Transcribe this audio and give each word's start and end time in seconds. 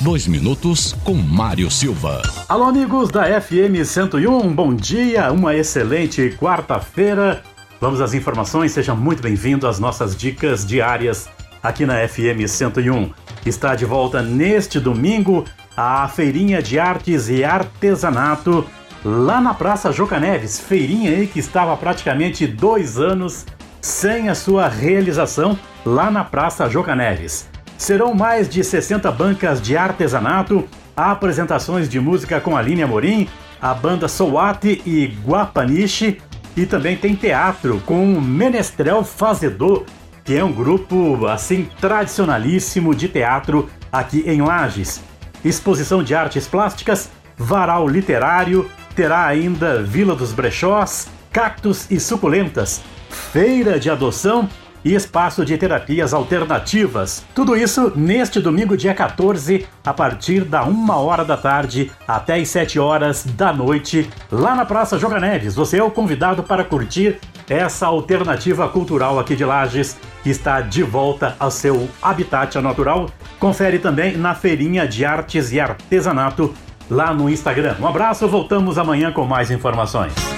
Dois 0.00 0.28
minutos 0.28 0.92
com 1.02 1.14
Mário 1.14 1.68
Silva. 1.68 2.22
Alô, 2.48 2.66
amigos 2.66 3.10
da 3.10 3.40
FM 3.40 3.84
101, 3.84 4.54
bom 4.54 4.72
dia, 4.72 5.32
uma 5.32 5.56
excelente 5.56 6.36
quarta-feira. 6.38 7.42
Vamos 7.80 8.00
às 8.00 8.14
informações, 8.14 8.70
seja 8.70 8.94
muito 8.94 9.20
bem-vindo 9.20 9.66
às 9.66 9.80
nossas 9.80 10.16
dicas 10.16 10.64
diárias 10.64 11.28
aqui 11.60 11.84
na 11.84 12.06
FM 12.06 12.46
101. 12.46 13.10
Está 13.44 13.74
de 13.74 13.84
volta 13.84 14.22
neste 14.22 14.78
domingo 14.78 15.44
a 15.76 16.06
Feirinha 16.06 16.62
de 16.62 16.78
Artes 16.78 17.28
e 17.28 17.42
Artesanato 17.42 18.64
lá 19.04 19.40
na 19.40 19.52
Praça 19.52 19.90
Joca 19.90 20.20
Neves. 20.20 20.60
Feirinha 20.60 21.10
aí 21.10 21.26
que 21.26 21.40
estava 21.40 21.76
praticamente 21.76 22.46
dois 22.46 22.98
anos 22.98 23.44
sem 23.80 24.28
a 24.28 24.34
sua 24.36 24.68
realização 24.68 25.58
lá 25.84 26.08
na 26.08 26.22
Praça 26.22 26.70
Joca 26.70 26.94
Neves. 26.94 27.48
Serão 27.78 28.12
mais 28.12 28.48
de 28.48 28.64
60 28.64 29.10
bancas 29.12 29.62
de 29.62 29.76
artesanato, 29.76 30.68
apresentações 30.96 31.88
de 31.88 32.00
música 32.00 32.40
com 32.40 32.56
Aline 32.56 32.82
Amorim, 32.82 33.28
a 33.62 33.72
banda 33.72 34.08
Soate 34.08 34.82
e 34.84 35.06
Guapaniche, 35.24 36.20
e 36.56 36.66
também 36.66 36.96
tem 36.96 37.14
teatro 37.14 37.80
com 37.86 38.14
o 38.14 38.20
Menestrel 38.20 39.04
Fazedor, 39.04 39.84
que 40.24 40.36
é 40.36 40.42
um 40.42 40.52
grupo 40.52 41.24
assim 41.28 41.68
tradicionalíssimo 41.80 42.92
de 42.92 43.08
teatro 43.08 43.70
aqui 43.92 44.24
em 44.26 44.42
Lages. 44.42 45.00
Exposição 45.44 46.02
de 46.02 46.16
artes 46.16 46.48
plásticas, 46.48 47.08
varal 47.36 47.86
literário, 47.86 48.68
terá 48.96 49.24
ainda 49.24 49.80
Vila 49.84 50.16
dos 50.16 50.32
Brechós, 50.32 51.06
cactos 51.30 51.88
e 51.88 52.00
suculentas, 52.00 52.82
feira 53.08 53.78
de 53.78 53.88
adoção 53.88 54.48
e 54.84 54.94
espaço 54.94 55.44
de 55.44 55.56
terapias 55.56 56.14
alternativas. 56.14 57.24
Tudo 57.34 57.56
isso 57.56 57.92
neste 57.94 58.40
domingo, 58.40 58.76
dia 58.76 58.94
14, 58.94 59.66
a 59.84 59.92
partir 59.92 60.44
da 60.44 60.64
1 60.64 60.90
hora 60.90 61.24
da 61.24 61.36
tarde 61.36 61.90
até 62.06 62.36
as 62.36 62.48
7 62.48 62.78
horas 62.78 63.24
da 63.24 63.52
noite, 63.52 64.08
lá 64.30 64.54
na 64.54 64.64
Praça 64.64 64.98
Joga 64.98 65.20
Neves. 65.20 65.54
Você 65.54 65.78
é 65.78 65.82
o 65.82 65.90
convidado 65.90 66.42
para 66.42 66.64
curtir 66.64 67.18
essa 67.48 67.86
alternativa 67.86 68.68
cultural 68.68 69.18
aqui 69.18 69.34
de 69.34 69.44
Lages, 69.44 69.96
que 70.22 70.30
está 70.30 70.60
de 70.60 70.82
volta 70.82 71.34
ao 71.38 71.50
seu 71.50 71.88
habitat 72.02 72.60
natural. 72.60 73.08
Confere 73.38 73.78
também 73.78 74.16
na 74.16 74.34
Feirinha 74.34 74.86
de 74.86 75.04
Artes 75.04 75.52
e 75.52 75.60
Artesanato 75.60 76.54
lá 76.90 77.12
no 77.12 77.28
Instagram. 77.28 77.76
Um 77.80 77.86
abraço, 77.86 78.28
voltamos 78.28 78.78
amanhã 78.78 79.12
com 79.12 79.24
mais 79.24 79.50
informações. 79.50 80.37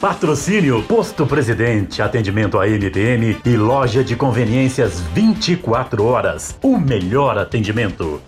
Patrocínio 0.00 0.82
Posto 0.84 1.26
Presidente, 1.26 2.00
atendimento 2.00 2.58
a 2.58 2.66
MPM 2.66 3.38
e 3.44 3.54
loja 3.54 4.02
de 4.02 4.16
conveniências 4.16 4.98
24 4.98 6.02
horas. 6.02 6.56
O 6.62 6.78
melhor 6.78 7.36
atendimento. 7.36 8.18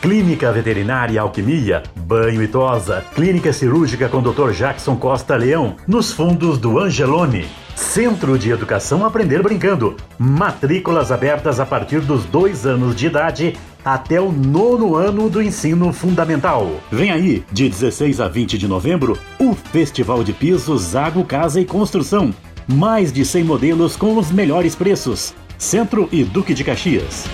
Clínica 0.00 0.50
Veterinária 0.50 1.20
Alquimia, 1.20 1.82
Banho 1.94 2.42
e 2.42 2.48
Tosa, 2.48 3.04
Clínica 3.14 3.52
Cirúrgica 3.52 4.08
com 4.08 4.22
Dr. 4.22 4.52
Jackson 4.52 4.96
Costa 4.96 5.36
Leão, 5.36 5.76
nos 5.86 6.10
fundos 6.10 6.56
do 6.56 6.78
Angelone. 6.78 7.46
Centro 7.78 8.36
de 8.36 8.50
Educação 8.50 9.06
Aprender 9.06 9.40
Brincando. 9.40 9.96
Matrículas 10.18 11.12
abertas 11.12 11.60
a 11.60 11.64
partir 11.64 12.00
dos 12.00 12.24
dois 12.24 12.66
anos 12.66 12.96
de 12.96 13.06
idade 13.06 13.56
até 13.84 14.20
o 14.20 14.32
nono 14.32 14.96
ano 14.96 15.30
do 15.30 15.40
ensino 15.40 15.92
fundamental. 15.92 16.68
Vem 16.90 17.12
aí, 17.12 17.44
de 17.52 17.68
16 17.68 18.20
a 18.20 18.26
20 18.26 18.58
de 18.58 18.66
novembro, 18.66 19.16
o 19.38 19.54
Festival 19.54 20.24
de 20.24 20.32
Pisos 20.32 20.82
Zago 20.82 21.24
Casa 21.24 21.60
e 21.60 21.64
Construção. 21.64 22.34
Mais 22.66 23.12
de 23.12 23.24
100 23.24 23.44
modelos 23.44 23.94
com 23.94 24.18
os 24.18 24.32
melhores 24.32 24.74
preços. 24.74 25.32
Centro 25.56 26.08
e 26.10 26.24
Duque 26.24 26.54
de 26.54 26.64
Caxias. 26.64 27.26